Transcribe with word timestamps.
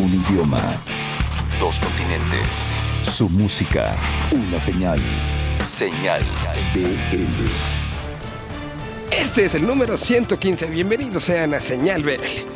Un 0.00 0.14
idioma. 0.14 0.80
Dos 1.58 1.78
continentes. 1.78 2.72
Su 3.04 3.28
música. 3.28 3.94
Una 4.32 4.58
señal. 4.58 4.98
Señal 5.62 6.22
BL. 6.74 7.44
Este 9.14 9.44
es 9.44 9.54
el 9.54 9.66
número 9.66 9.98
115. 9.98 10.70
Bienvenidos 10.70 11.24
sean 11.24 11.52
a 11.52 11.60
Señal 11.60 12.02
BL. 12.02 12.50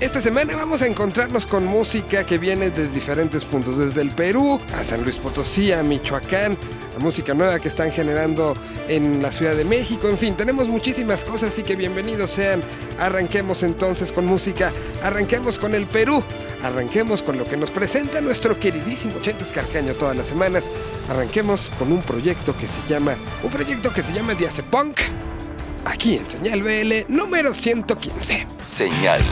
Esta 0.00 0.20
semana 0.20 0.56
vamos 0.56 0.82
a 0.82 0.88
encontrarnos 0.88 1.46
con 1.46 1.64
música 1.64 2.24
que 2.24 2.38
viene 2.38 2.70
desde 2.70 2.92
diferentes 2.92 3.44
puntos, 3.44 3.76
desde 3.76 4.00
el 4.00 4.10
Perú 4.10 4.58
a 4.74 4.82
San 4.82 5.04
Luis 5.04 5.18
Potosí, 5.18 5.70
a 5.70 5.84
Michoacán, 5.84 6.58
la 6.94 6.98
música 7.04 7.34
nueva 7.34 7.60
que 7.60 7.68
están 7.68 7.92
generando 7.92 8.54
en 8.88 9.22
la 9.22 9.30
Ciudad 9.30 9.54
de 9.54 9.64
México, 9.64 10.08
en 10.08 10.16
fin, 10.16 10.34
tenemos 10.34 10.68
muchísimas 10.68 11.22
cosas, 11.22 11.50
así 11.50 11.62
que 11.62 11.76
bienvenidos 11.76 12.30
sean. 12.30 12.62
Arranquemos 12.98 13.62
entonces 13.62 14.10
con 14.10 14.24
música, 14.24 14.72
arranquemos 15.02 15.58
con 15.58 15.74
el 15.74 15.86
Perú, 15.86 16.24
arranquemos 16.62 17.22
con 17.22 17.38
lo 17.38 17.44
que 17.44 17.56
nos 17.56 17.70
presenta 17.70 18.20
nuestro 18.20 18.58
queridísimo 18.58 19.20
Chentes 19.20 19.48
Carcaño 19.48 19.94
todas 19.94 20.16
las 20.16 20.26
semanas, 20.26 20.70
arranquemos 21.08 21.70
con 21.78 21.92
un 21.92 22.02
proyecto 22.02 22.56
que 22.56 22.66
se 22.66 22.88
llama, 22.88 23.16
un 23.42 23.50
proyecto 23.50 23.92
que 23.92 24.02
se 24.02 24.12
llama 24.12 24.34
Diazepunk 24.34 25.00
aquí 25.84 26.16
en 26.16 26.26
Señal 26.26 26.62
BL 26.62 27.12
número 27.12 27.54
115. 27.54 28.46
Señal 28.62 29.22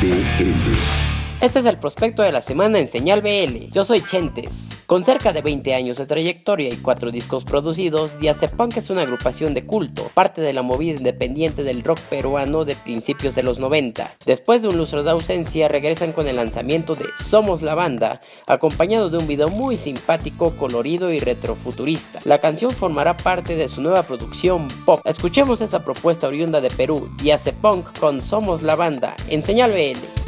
BL. 0.00 1.17
Este 1.40 1.60
es 1.60 1.66
el 1.66 1.78
prospecto 1.78 2.24
de 2.24 2.32
la 2.32 2.40
semana 2.40 2.80
en 2.80 2.88
Señal 2.88 3.20
BL. 3.20 3.72
Yo 3.72 3.84
soy 3.84 4.00
Chentes. 4.00 4.70
Con 4.86 5.04
cerca 5.04 5.32
de 5.32 5.40
20 5.40 5.72
años 5.72 5.96
de 5.96 6.06
trayectoria 6.06 6.68
y 6.68 6.78
4 6.78 7.12
discos 7.12 7.44
producidos, 7.44 8.18
Diazepunk 8.18 8.76
es 8.76 8.90
una 8.90 9.02
agrupación 9.02 9.54
de 9.54 9.64
culto, 9.64 10.10
parte 10.14 10.40
de 10.40 10.52
la 10.52 10.62
movida 10.62 10.96
independiente 10.96 11.62
del 11.62 11.84
rock 11.84 12.00
peruano 12.10 12.64
de 12.64 12.74
principios 12.74 13.36
de 13.36 13.44
los 13.44 13.60
90. 13.60 14.16
Después 14.26 14.62
de 14.62 14.68
un 14.68 14.78
lustro 14.78 15.04
de 15.04 15.12
ausencia, 15.12 15.68
regresan 15.68 16.10
con 16.10 16.26
el 16.26 16.34
lanzamiento 16.34 16.96
de 16.96 17.06
Somos 17.16 17.62
la 17.62 17.76
Banda, 17.76 18.20
acompañado 18.48 19.08
de 19.08 19.18
un 19.18 19.28
video 19.28 19.46
muy 19.46 19.76
simpático, 19.76 20.56
colorido 20.56 21.12
y 21.12 21.20
retrofuturista. 21.20 22.18
La 22.24 22.38
canción 22.38 22.72
formará 22.72 23.16
parte 23.16 23.54
de 23.54 23.68
su 23.68 23.80
nueva 23.80 24.02
producción 24.02 24.66
pop. 24.84 25.02
Escuchemos 25.04 25.60
esta 25.60 25.84
propuesta 25.84 26.26
oriunda 26.26 26.60
de 26.60 26.70
Perú, 26.70 27.08
Diazepunk 27.22 27.96
con 28.00 28.22
Somos 28.22 28.64
la 28.64 28.74
Banda, 28.74 29.14
en 29.28 29.44
Señal 29.44 29.70
BL. 29.70 30.27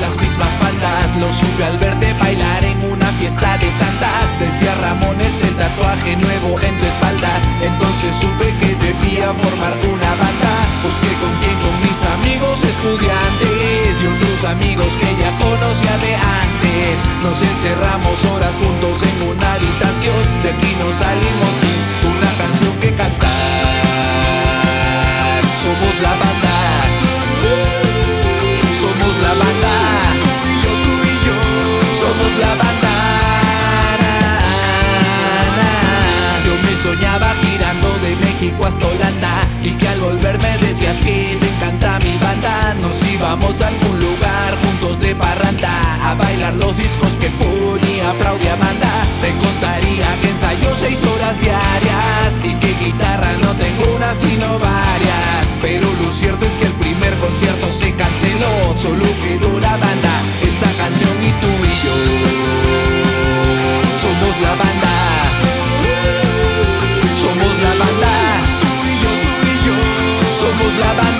Las 0.00 0.16
mismas 0.16 0.50
bandas 0.58 1.16
Lo 1.20 1.32
supe 1.32 1.64
al 1.64 1.78
verte 1.78 2.12
bailar 2.18 2.64
en 2.64 2.78
una 2.90 3.06
fiesta 3.18 3.56
de 3.58 3.70
tantas. 3.78 4.38
Decía 4.40 4.74
Ramones 4.80 5.42
el 5.42 5.54
tatuaje 5.54 6.16
nuevo 6.16 6.60
en 6.60 6.74
tu 6.78 6.84
espalda 6.86 7.30
Entonces 7.62 8.16
supe 8.16 8.52
que 8.58 8.74
debía 8.74 9.32
formar 9.32 9.74
una 9.86 10.10
banda. 10.18 10.54
Busqué 10.82 11.12
con 11.22 11.32
quién, 11.40 11.56
con 11.62 11.74
mis 11.82 12.00
amigos 12.18 12.64
estudiantes 12.64 14.00
Y 14.02 14.06
otros 14.06 14.44
amigos 14.44 14.92
que 14.98 15.10
ya 15.22 15.30
conocía 15.38 15.96
de 15.98 16.14
antes. 16.16 16.98
Nos 17.22 17.40
encerramos 17.40 18.24
horas 18.24 18.54
juntos 18.58 18.73
bailar 46.34 46.54
los 46.54 46.76
discos 46.76 47.10
que 47.20 47.28
ponía 47.30 48.12
Fraude 48.18 48.50
Amanda. 48.50 48.90
Te 49.22 49.30
contaría 49.36 50.06
que 50.20 50.28
ensayo 50.30 50.74
seis 50.74 51.04
horas 51.04 51.40
diarias 51.40 52.38
y 52.42 52.54
que 52.54 52.74
guitarra 52.84 53.32
no 53.40 53.52
tengo 53.52 53.94
una 53.94 54.14
sino 54.14 54.58
varias. 54.58 55.44
Pero 55.62 55.86
lo 56.02 56.10
cierto 56.10 56.44
es 56.44 56.56
que 56.56 56.66
el 56.66 56.72
primer 56.72 57.14
concierto 57.18 57.72
se 57.72 57.92
canceló, 57.94 58.76
solo 58.76 59.04
quedó 59.22 59.60
la 59.60 59.76
banda, 59.76 60.14
esta 60.42 60.70
canción 60.82 61.14
y 61.22 61.30
tú 61.40 61.52
y 61.70 61.74
yo. 61.84 61.96
Somos 64.02 64.34
la 64.42 64.54
banda. 64.62 64.92
Somos 67.22 67.52
la 67.64 67.72
banda. 67.82 68.12
Tú 68.60 68.70
y 68.90 68.94
yo, 69.04 69.12
tú 69.22 69.30
y 69.46 69.56
yo. 69.66 69.76
Somos 70.40 70.72
la 70.80 70.92
banda. 70.94 71.13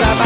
Yo. 0.00 0.23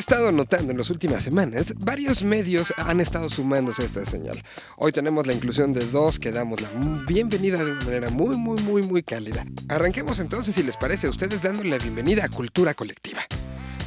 Estado 0.00 0.32
notando 0.32 0.72
en 0.72 0.78
las 0.78 0.88
últimas 0.88 1.22
semanas, 1.22 1.74
varios 1.84 2.22
medios 2.22 2.72
han 2.78 3.00
estado 3.00 3.28
sumándose 3.28 3.82
a 3.82 3.84
esta 3.84 4.04
señal. 4.06 4.42
Hoy 4.78 4.92
tenemos 4.92 5.26
la 5.26 5.34
inclusión 5.34 5.74
de 5.74 5.84
dos 5.86 6.18
que 6.18 6.32
damos 6.32 6.62
la 6.62 6.70
bienvenida 7.06 7.62
de 7.62 7.72
una 7.72 7.84
manera 7.84 8.10
muy, 8.10 8.36
muy, 8.36 8.60
muy, 8.62 8.82
muy 8.82 9.02
cálida. 9.02 9.44
Arranquemos 9.68 10.18
entonces, 10.18 10.54
si 10.54 10.62
les 10.62 10.78
parece 10.78 11.06
a 11.06 11.10
ustedes, 11.10 11.42
dándole 11.42 11.68
la 11.68 11.78
bienvenida 11.78 12.24
a 12.24 12.28
Cultura 12.30 12.72
Colectiva. 12.72 13.20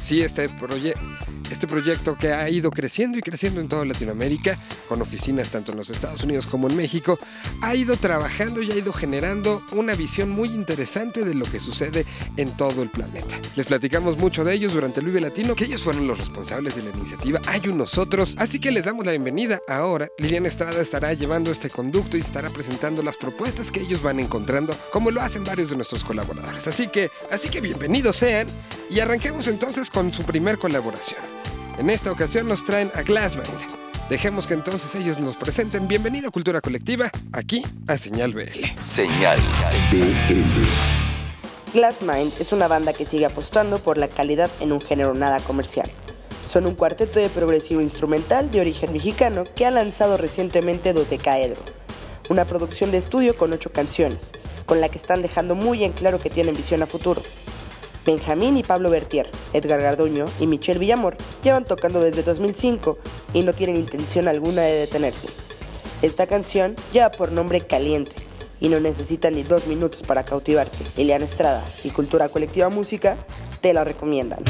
Sí, 0.04 0.20
este 0.20 0.50
proyecto 0.50 1.00
este 1.50 1.66
proyecto 1.66 2.16
que 2.16 2.32
ha 2.32 2.48
ido 2.50 2.70
creciendo 2.70 3.18
y 3.18 3.22
creciendo 3.22 3.60
en 3.60 3.68
toda 3.68 3.84
Latinoamérica, 3.84 4.58
con 4.88 5.00
oficinas 5.00 5.50
tanto 5.50 5.72
en 5.72 5.78
los 5.78 5.90
Estados 5.90 6.22
Unidos 6.24 6.46
como 6.46 6.68
en 6.68 6.76
México, 6.76 7.18
ha 7.62 7.74
ido 7.74 7.96
trabajando 7.96 8.62
y 8.62 8.70
ha 8.72 8.76
ido 8.76 8.92
generando 8.92 9.62
una 9.72 9.94
visión 9.94 10.30
muy 10.30 10.48
interesante 10.48 11.24
de 11.24 11.34
lo 11.34 11.44
que 11.44 11.60
sucede 11.60 12.06
en 12.36 12.56
todo 12.56 12.82
el 12.82 12.88
planeta. 12.88 13.38
Les 13.56 13.66
platicamos 13.66 14.18
mucho 14.18 14.44
de 14.44 14.54
ellos 14.54 14.72
durante 14.72 15.00
el 15.00 15.06
Vive 15.06 15.20
Latino, 15.20 15.54
que 15.54 15.64
ellos 15.64 15.82
fueron 15.82 16.06
los 16.06 16.18
responsables 16.18 16.74
de 16.76 16.82
la 16.82 16.90
iniciativa 16.90 17.40
Hay 17.46 17.68
un 17.68 17.78
nosotros, 17.78 18.34
así 18.38 18.58
que 18.58 18.70
les 18.70 18.84
damos 18.84 19.04
la 19.04 19.12
bienvenida 19.12 19.60
ahora. 19.68 20.08
Liliana 20.18 20.48
Estrada 20.48 20.80
estará 20.80 21.12
llevando 21.12 21.52
este 21.52 21.70
conducto 21.70 22.16
y 22.16 22.20
estará 22.20 22.50
presentando 22.50 23.02
las 23.02 23.16
propuestas 23.16 23.70
que 23.70 23.80
ellos 23.80 24.02
van 24.02 24.18
encontrando, 24.18 24.74
como 24.92 25.10
lo 25.10 25.20
hacen 25.20 25.44
varios 25.44 25.70
de 25.70 25.76
nuestros 25.76 26.02
colaboradores. 26.04 26.66
Así 26.66 26.88
que, 26.88 27.10
así 27.30 27.48
que 27.48 27.60
bienvenidos 27.60 28.16
sean 28.16 28.48
y 28.90 29.00
arranquemos 29.00 29.48
entonces 29.48 29.90
con 29.94 30.12
su 30.12 30.24
primer 30.24 30.58
colaboración. 30.58 31.20
En 31.78 31.88
esta 31.88 32.10
ocasión 32.10 32.48
nos 32.48 32.64
traen 32.64 32.90
a 32.94 33.02
Glassband. 33.02 33.48
Dejemos 34.10 34.46
que 34.46 34.54
entonces 34.54 34.92
ellos 34.96 35.20
nos 35.20 35.36
presenten. 35.36 35.88
Bienvenido 35.88 36.28
a 36.28 36.30
Cultura 36.30 36.60
Colectiva, 36.60 37.10
aquí 37.32 37.62
a 37.88 37.96
Señal 37.96 38.34
BL. 38.34 38.82
Señal 38.82 39.38
BL. 39.90 40.66
Glassmind 41.72 42.32
es 42.40 42.52
una 42.52 42.68
banda 42.68 42.92
que 42.92 43.06
sigue 43.06 43.24
apostando 43.24 43.78
por 43.78 43.96
la 43.96 44.08
calidad 44.08 44.50
en 44.60 44.72
un 44.72 44.80
género 44.80 45.14
nada 45.14 45.38
comercial. 45.40 45.88
Son 46.44 46.66
un 46.66 46.74
cuarteto 46.74 47.20
de 47.20 47.30
progresivo 47.30 47.80
instrumental 47.80 48.50
de 48.50 48.60
origen 48.60 48.92
mexicano 48.92 49.44
que 49.56 49.64
ha 49.64 49.70
lanzado 49.70 50.16
recientemente 50.16 50.92
Dotecaedro, 50.92 51.62
una 52.28 52.44
producción 52.44 52.90
de 52.90 52.98
estudio 52.98 53.36
con 53.36 53.52
ocho 53.52 53.72
canciones, 53.72 54.32
con 54.66 54.80
la 54.80 54.88
que 54.88 54.98
están 54.98 55.22
dejando 55.22 55.54
muy 55.54 55.84
en 55.84 55.92
claro 55.92 56.18
que 56.18 56.30
tienen 56.30 56.56
visión 56.56 56.82
a 56.82 56.86
futuro. 56.86 57.22
Benjamín 58.04 58.56
y 58.56 58.62
Pablo 58.62 58.90
Bertier, 58.90 59.30
Edgar 59.52 59.80
Garduño 59.80 60.26
y 60.38 60.46
Michelle 60.46 60.78
Villamor 60.78 61.16
llevan 61.42 61.64
tocando 61.64 62.00
desde 62.00 62.22
2005 62.22 62.98
y 63.32 63.42
no 63.42 63.52
tienen 63.52 63.76
intención 63.76 64.28
alguna 64.28 64.62
de 64.62 64.72
detenerse. 64.72 65.28
Esta 66.02 66.26
canción 66.26 66.76
lleva 66.92 67.10
por 67.10 67.32
nombre 67.32 67.62
Caliente 67.62 68.16
y 68.60 68.68
no 68.68 68.80
necesita 68.80 69.30
ni 69.30 69.42
dos 69.42 69.66
minutos 69.66 70.02
para 70.02 70.24
cautivarte. 70.24 70.78
Eliana 70.96 71.24
Estrada 71.24 71.62
y 71.82 71.90
Cultura 71.90 72.28
Colectiva 72.28 72.68
Música 72.68 73.16
te 73.60 73.72
la 73.72 73.84
recomiendan. 73.84 74.44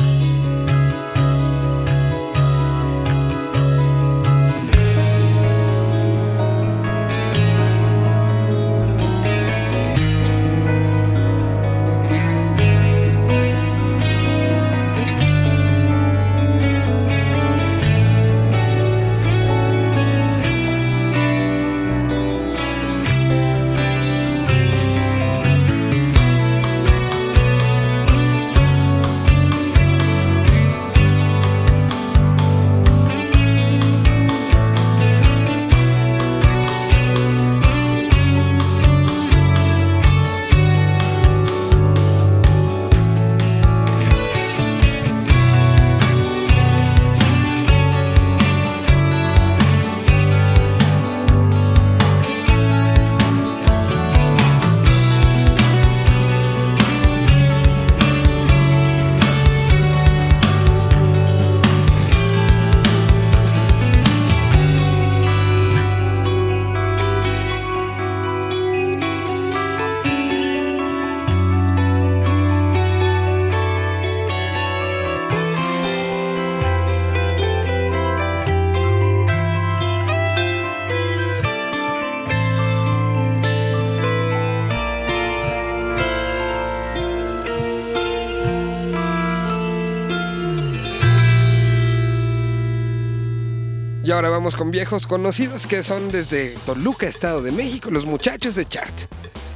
Con 94.52 94.70
viejos 94.70 95.06
conocidos 95.06 95.66
que 95.66 95.82
son 95.82 96.12
desde 96.12 96.50
Toluca, 96.66 97.06
Estado 97.06 97.40
de 97.40 97.50
México, 97.50 97.90
los 97.90 98.04
muchachos 98.04 98.54
de 98.54 98.66
Chart. 98.66 98.92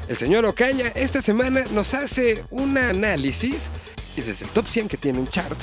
El 0.09 0.17
señor 0.17 0.47
Ocaña 0.47 0.89
esta 0.95 1.21
semana 1.21 1.65
nos 1.73 1.93
hace 1.93 2.43
un 2.51 2.79
análisis, 2.79 3.69
y 4.17 4.23
desde 4.23 4.47
el 4.47 4.51
top 4.51 4.67
100 4.67 4.89
que 4.89 4.97
tiene 4.97 5.19
en 5.19 5.29
Chart, 5.29 5.59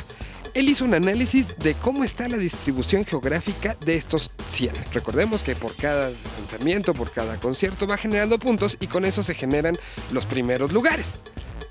él 0.54 0.70
hizo 0.70 0.86
un 0.86 0.94
análisis 0.94 1.58
de 1.58 1.74
cómo 1.74 2.04
está 2.04 2.30
la 2.30 2.38
distribución 2.38 3.04
geográfica 3.04 3.76
de 3.84 3.96
estos 3.96 4.30
100. 4.48 4.72
Recordemos 4.94 5.42
que 5.42 5.56
por 5.56 5.76
cada 5.76 6.12
lanzamiento, 6.38 6.94
por 6.94 7.12
cada 7.12 7.38
concierto 7.38 7.88
va 7.88 7.98
generando 7.98 8.38
puntos 8.38 8.78
y 8.80 8.86
con 8.86 9.06
eso 9.06 9.24
se 9.24 9.34
generan 9.34 9.76
los 10.12 10.28
primeros 10.28 10.72
lugares. 10.72 11.20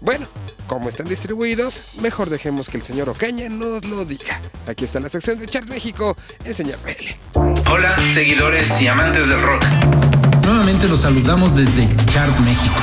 Bueno, 0.05 0.27
como 0.67 0.91
están 0.91 1.09
distribuidos, 1.09 1.95
mejor 2.03 2.29
dejemos 2.29 2.69
que 2.69 2.77
el 2.77 2.83
señor 2.83 3.09
Ocaña 3.09 3.49
nos 3.49 3.87
lo 3.87 4.05
diga. 4.05 4.39
Aquí 4.67 4.85
está 4.85 5.01
la 5.01 5.09
sección 5.09 5.39
de 5.39 5.47
Chart 5.47 5.67
México 5.67 6.15
en 6.45 6.53
Señal. 6.53 6.79
Hola, 7.35 7.97
seguidores 8.13 8.83
y 8.83 8.87
amantes 8.87 9.31
del 9.31 9.41
rock. 9.41 9.65
Nuevamente 10.45 10.89
los 10.89 11.01
saludamos 11.01 11.57
desde 11.57 11.89
Chart 12.13 12.39
México. 12.41 12.75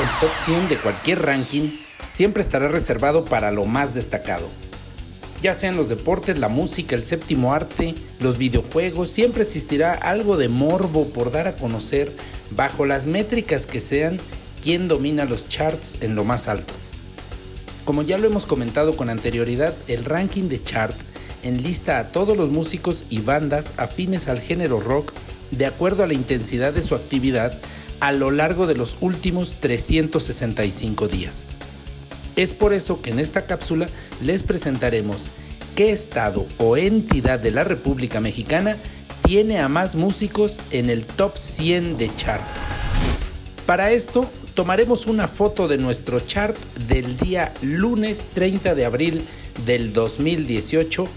El 0.00 0.20
top 0.20 0.34
100 0.34 0.68
de 0.70 0.76
cualquier 0.76 1.20
ranking 1.20 1.76
siempre 2.10 2.40
estará 2.40 2.68
reservado 2.68 3.26
para 3.26 3.50
lo 3.50 3.66
más 3.66 3.92
destacado. 3.92 4.48
Ya 5.42 5.52
sean 5.52 5.76
los 5.76 5.90
deportes, 5.90 6.38
la 6.38 6.48
música, 6.48 6.96
el 6.96 7.04
séptimo 7.04 7.52
arte, 7.52 7.94
los 8.20 8.38
videojuegos, 8.38 9.10
siempre 9.10 9.42
existirá 9.42 9.92
algo 9.92 10.38
de 10.38 10.48
morbo 10.48 11.06
por 11.10 11.30
dar 11.30 11.46
a 11.46 11.56
conocer, 11.56 12.16
bajo 12.52 12.86
las 12.86 13.04
métricas 13.04 13.66
que 13.66 13.80
sean, 13.80 14.18
quién 14.64 14.88
domina 14.88 15.26
los 15.26 15.46
charts 15.46 15.98
en 16.00 16.16
lo 16.16 16.24
más 16.24 16.48
alto. 16.48 16.72
Como 17.84 18.00
ya 18.00 18.16
lo 18.16 18.26
hemos 18.26 18.46
comentado 18.46 18.96
con 18.96 19.10
anterioridad, 19.10 19.74
el 19.88 20.06
ranking 20.06 20.48
de 20.48 20.62
chart 20.62 20.96
enlista 21.42 21.98
a 21.98 22.08
todos 22.08 22.34
los 22.34 22.48
músicos 22.48 23.04
y 23.10 23.18
bandas 23.18 23.72
afines 23.76 24.26
al 24.26 24.40
género 24.40 24.80
rock 24.80 25.12
de 25.50 25.66
acuerdo 25.66 26.02
a 26.02 26.06
la 26.06 26.14
intensidad 26.14 26.72
de 26.72 26.80
su 26.80 26.94
actividad 26.94 27.58
a 28.00 28.12
lo 28.12 28.30
largo 28.30 28.66
de 28.66 28.74
los 28.74 28.96
últimos 29.02 29.60
365 29.60 31.08
días. 31.08 31.44
Es 32.34 32.54
por 32.54 32.72
eso 32.72 33.02
que 33.02 33.10
en 33.10 33.18
esta 33.18 33.44
cápsula 33.44 33.86
les 34.22 34.42
presentaremos 34.42 35.18
qué 35.76 35.92
estado 35.92 36.46
o 36.56 36.78
entidad 36.78 37.38
de 37.38 37.50
la 37.50 37.64
República 37.64 38.18
Mexicana 38.20 38.78
tiene 39.26 39.58
a 39.58 39.68
más 39.68 39.94
músicos 39.94 40.58
en 40.70 40.88
el 40.88 41.04
top 41.04 41.36
100 41.36 41.98
de 41.98 42.14
chart. 42.16 42.44
Para 43.66 43.92
esto 43.92 44.30
tomaremos 44.54 45.06
una 45.06 45.26
foto 45.26 45.66
de 45.66 45.78
nuestro 45.78 46.20
chart 46.20 46.56
del 46.88 47.18
día 47.18 47.52
lunes 47.60 48.26
30 48.34 48.74
de 48.76 48.84
abril 48.84 49.24
del 49.66 49.92
2018 49.92 51.08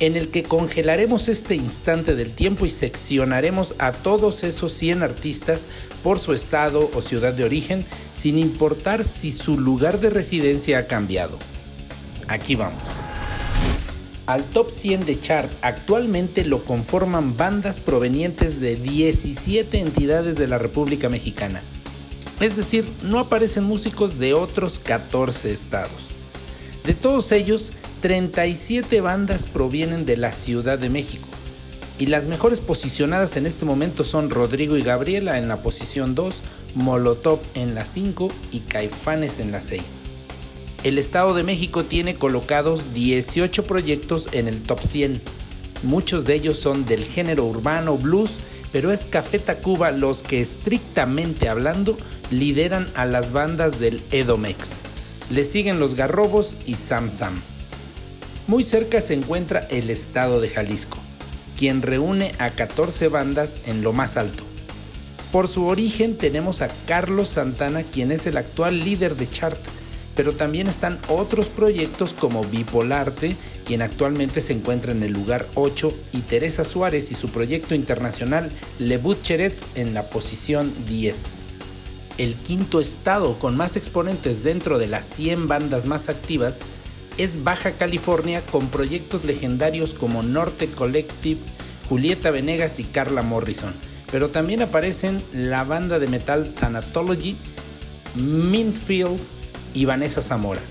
en 0.00 0.16
el 0.16 0.28
que 0.28 0.44
congelaremos 0.44 1.28
este 1.28 1.54
instante 1.56 2.14
del 2.14 2.32
tiempo 2.32 2.66
y 2.66 2.70
seccionaremos 2.70 3.74
a 3.78 3.92
todos 3.92 4.44
esos 4.44 4.72
100 4.72 5.02
artistas 5.02 5.66
por 6.02 6.18
su 6.18 6.32
estado 6.32 6.90
o 6.94 7.00
ciudad 7.00 7.32
de 7.32 7.44
origen 7.44 7.84
sin 8.14 8.38
importar 8.38 9.04
si 9.04 9.32
su 9.32 9.58
lugar 9.58 10.00
de 10.00 10.10
residencia 10.10 10.78
ha 10.78 10.86
cambiado. 10.86 11.38
Aquí 12.28 12.54
vamos. 12.54 12.82
Al 14.26 14.44
top 14.44 14.70
100 14.70 15.04
de 15.04 15.20
chart 15.20 15.50
actualmente 15.62 16.44
lo 16.44 16.64
conforman 16.64 17.36
bandas 17.36 17.78
provenientes 17.78 18.60
de 18.60 18.76
17 18.76 19.78
entidades 19.78 20.36
de 20.36 20.46
la 20.46 20.58
República 20.58 21.08
Mexicana. 21.08 21.60
Es 22.40 22.56
decir, 22.56 22.84
no 23.02 23.18
aparecen 23.18 23.64
músicos 23.64 24.18
de 24.18 24.34
otros 24.34 24.78
14 24.78 25.52
estados. 25.52 26.08
De 26.84 26.94
todos 26.94 27.32
ellos, 27.32 27.72
37 28.02 29.00
bandas 29.00 29.46
provienen 29.46 30.04
de 30.04 30.16
la 30.16 30.32
Ciudad 30.32 30.78
de 30.78 30.90
México. 30.90 31.28
Y 31.98 32.06
las 32.06 32.26
mejores 32.26 32.60
posicionadas 32.60 33.36
en 33.36 33.46
este 33.46 33.64
momento 33.64 34.02
son 34.02 34.28
Rodrigo 34.28 34.76
y 34.76 34.82
Gabriela 34.82 35.38
en 35.38 35.48
la 35.48 35.62
posición 35.62 36.14
2, 36.14 36.42
Molotov 36.74 37.38
en 37.54 37.74
la 37.74 37.84
5 37.84 38.30
y 38.50 38.60
Caifanes 38.60 39.38
en 39.38 39.52
la 39.52 39.60
6. 39.60 40.00
El 40.82 40.98
Estado 40.98 41.32
de 41.32 41.44
México 41.44 41.84
tiene 41.84 42.16
colocados 42.16 42.92
18 42.92 43.64
proyectos 43.64 44.28
en 44.32 44.48
el 44.48 44.60
top 44.60 44.82
100. 44.82 45.22
Muchos 45.84 46.26
de 46.26 46.34
ellos 46.34 46.58
son 46.58 46.84
del 46.84 47.04
género 47.04 47.44
urbano 47.44 47.96
blues, 47.96 48.32
pero 48.74 48.90
es 48.90 49.06
Café 49.06 49.38
Tacuba 49.38 49.92
los 49.92 50.24
que 50.24 50.40
estrictamente 50.40 51.48
hablando 51.48 51.96
lideran 52.32 52.88
a 52.96 53.04
las 53.04 53.30
bandas 53.30 53.78
del 53.78 54.02
Edomex. 54.10 54.80
Le 55.30 55.44
siguen 55.44 55.78
los 55.78 55.94
Garrobos 55.94 56.56
y 56.66 56.74
Sam 56.74 57.08
Sam. 57.08 57.40
Muy 58.48 58.64
cerca 58.64 59.00
se 59.00 59.14
encuentra 59.14 59.60
el 59.70 59.90
estado 59.90 60.40
de 60.40 60.48
Jalisco, 60.48 60.98
quien 61.56 61.82
reúne 61.82 62.32
a 62.40 62.50
14 62.50 63.06
bandas 63.06 63.58
en 63.64 63.84
lo 63.84 63.92
más 63.92 64.16
alto. 64.16 64.42
Por 65.30 65.46
su 65.46 65.66
origen 65.66 66.18
tenemos 66.18 66.60
a 66.60 66.68
Carlos 66.88 67.28
Santana, 67.28 67.84
quien 67.84 68.10
es 68.10 68.26
el 68.26 68.36
actual 68.36 68.80
líder 68.80 69.14
de 69.14 69.30
chart, 69.30 69.58
pero 70.16 70.32
también 70.32 70.66
están 70.66 70.98
otros 71.08 71.48
proyectos 71.48 72.14
como 72.14 72.44
Bipolarte, 72.44 73.36
quien 73.66 73.82
actualmente 73.82 74.40
se 74.40 74.52
encuentra 74.52 74.92
en 74.92 75.02
el 75.02 75.12
lugar 75.12 75.46
8, 75.54 75.92
y 76.12 76.20
Teresa 76.20 76.64
Suárez 76.64 77.10
y 77.10 77.14
su 77.14 77.30
proyecto 77.30 77.74
internacional 77.74 78.50
Le 78.78 78.98
Butcherets 78.98 79.66
en 79.74 79.94
la 79.94 80.10
posición 80.10 80.72
10. 80.86 81.48
El 82.16 82.34
quinto 82.34 82.80
estado 82.80 83.38
con 83.38 83.56
más 83.56 83.76
exponentes 83.76 84.44
dentro 84.44 84.78
de 84.78 84.86
las 84.86 85.04
100 85.04 85.48
bandas 85.48 85.86
más 85.86 86.08
activas 86.08 86.60
es 87.18 87.42
Baja 87.42 87.72
California 87.72 88.42
con 88.52 88.68
proyectos 88.68 89.24
legendarios 89.24 89.94
como 89.94 90.22
Norte 90.22 90.68
Collective, 90.68 91.40
Julieta 91.88 92.30
Venegas 92.30 92.78
y 92.78 92.84
Carla 92.84 93.22
Morrison. 93.22 93.72
Pero 94.12 94.30
también 94.30 94.62
aparecen 94.62 95.22
la 95.32 95.64
banda 95.64 95.98
de 95.98 96.06
metal 96.06 96.54
Thanatology, 96.54 97.36
Mintfield 98.14 99.20
y 99.74 99.84
Vanessa 99.84 100.22
Zamora. 100.22 100.62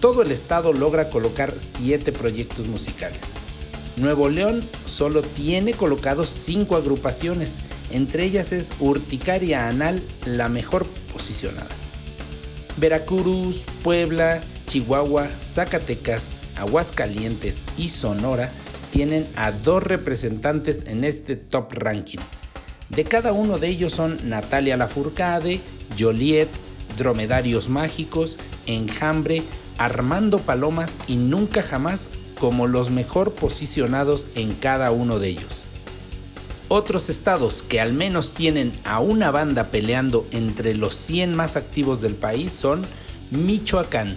Todo 0.00 0.22
el 0.22 0.30
estado 0.30 0.72
logra 0.72 1.10
colocar 1.10 1.54
7 1.56 2.12
proyectos 2.12 2.68
musicales. 2.68 3.20
Nuevo 3.96 4.28
León 4.28 4.62
solo 4.86 5.22
tiene 5.22 5.72
colocados 5.72 6.28
5 6.28 6.76
agrupaciones, 6.76 7.54
entre 7.90 8.24
ellas 8.24 8.52
es 8.52 8.72
Urticaria 8.78 9.66
Anal 9.68 10.02
la 10.26 10.48
mejor 10.48 10.86
posicionada. 11.12 11.68
Veracruz, 12.76 13.64
Puebla, 13.82 14.42
Chihuahua, 14.66 15.28
Zacatecas, 15.40 16.32
Aguascalientes 16.56 17.64
y 17.76 17.88
Sonora 17.88 18.50
tienen 18.92 19.28
a 19.36 19.52
dos 19.52 19.82
representantes 19.82 20.84
en 20.86 21.04
este 21.04 21.36
top 21.36 21.72
ranking. 21.72 22.18
De 22.90 23.04
cada 23.04 23.32
uno 23.32 23.58
de 23.58 23.68
ellos 23.68 23.92
son 23.92 24.18
Natalia 24.28 24.76
Lafourcade, 24.76 25.60
Joliet, 25.98 26.48
Dromedarios 26.96 27.68
Mágicos, 27.68 28.38
Enjambre, 28.66 29.42
Armando 29.78 30.38
Palomas 30.38 30.96
y 31.06 31.16
Nunca 31.16 31.62
Jamás 31.62 32.08
como 32.38 32.66
los 32.66 32.90
mejor 32.90 33.32
posicionados 33.34 34.26
en 34.34 34.54
cada 34.54 34.90
uno 34.90 35.18
de 35.18 35.28
ellos. 35.28 35.64
Otros 36.68 37.10
estados 37.10 37.62
que 37.62 37.80
al 37.80 37.92
menos 37.92 38.32
tienen 38.32 38.72
a 38.84 39.00
una 39.00 39.30
banda 39.30 39.64
peleando 39.64 40.26
entre 40.30 40.74
los 40.74 40.94
100 40.94 41.34
más 41.34 41.56
activos 41.56 42.00
del 42.00 42.14
país 42.14 42.52
son 42.52 42.84
Michoacán, 43.30 44.16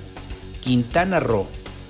Quintana 0.62 1.20
Roo, 1.20 1.48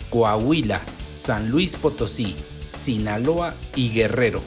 Coahuila, 0.10 0.82
San 1.16 1.50
Luis 1.50 1.76
Potosí, 1.76 2.36
Sinaloa 2.68 3.54
y 3.76 3.90
Guerrero. 3.90 4.42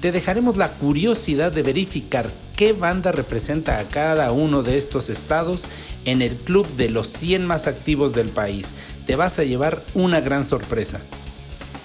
Te 0.00 0.12
dejaremos 0.12 0.56
la 0.56 0.72
curiosidad 0.74 1.52
de 1.52 1.62
verificar 1.62 2.30
qué 2.60 2.72
banda 2.74 3.10
representa 3.10 3.78
a 3.78 3.84
cada 3.84 4.32
uno 4.32 4.62
de 4.62 4.76
estos 4.76 5.08
estados 5.08 5.62
en 6.04 6.20
el 6.20 6.36
club 6.36 6.66
de 6.76 6.90
los 6.90 7.06
100 7.06 7.46
más 7.46 7.66
activos 7.66 8.12
del 8.12 8.28
país. 8.28 8.74
Te 9.06 9.16
vas 9.16 9.38
a 9.38 9.44
llevar 9.44 9.82
una 9.94 10.20
gran 10.20 10.44
sorpresa. 10.44 11.00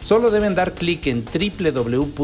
Solo 0.03 0.32
deben 0.32 0.53
dar 0.53 0.74
clic 0.74 1.08
en 1.08 1.24
www.chart.me 1.24 2.17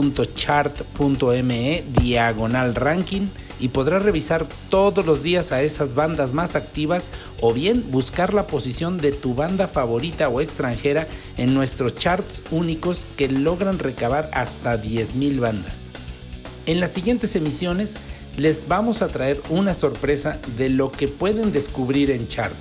diagonal 2.01 2.75
ranking 2.75 3.27
y 3.61 3.69
podrás 3.69 4.03
revisar 4.03 4.45
todos 4.67 5.05
los 5.05 5.23
días 5.23 5.53
a 5.53 5.61
esas 5.61 5.93
bandas 5.93 6.33
más 6.33 6.57
activas 6.57 7.09
o 7.39 7.53
bien 7.53 7.89
buscar 7.89 8.33
la 8.33 8.47
posición 8.47 8.97
de 8.97 9.13
tu 9.13 9.33
banda 9.33 9.69
favorita 9.69 10.27
o 10.27 10.41
extranjera 10.41 11.07
en 11.37 11.53
nuestros 11.53 11.95
charts 11.95 12.41
únicos 12.51 13.07
que 13.15 13.29
logran 13.29 13.79
recabar 13.79 14.29
hasta 14.33 14.75
10.000 14.75 15.39
bandas. 15.39 15.83
En 16.65 16.81
las 16.81 16.91
siguientes 16.91 17.35
emisiones 17.37 17.95
les 18.37 18.67
vamos 18.67 19.01
a 19.01 19.07
traer 19.07 19.41
una 19.49 19.73
sorpresa 19.73 20.39
de 20.57 20.69
lo 20.69 20.91
que 20.91 21.07
pueden 21.07 21.51
descubrir 21.51 22.11
en 22.11 22.27
chart. 22.27 22.55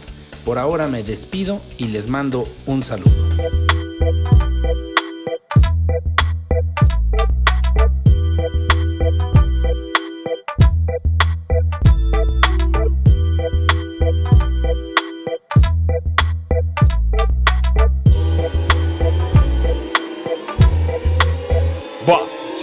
Por 0.45 0.59
ahora 0.59 0.89
me 0.89 1.03
despido 1.03 1.61
y 1.79 1.89
les 1.89 2.09
mando 2.09 2.49
un 2.67 2.83
saludo. 2.83 3.11